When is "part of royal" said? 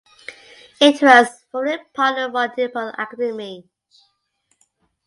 1.93-2.49